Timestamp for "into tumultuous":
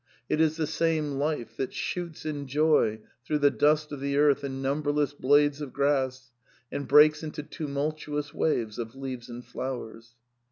7.21-8.33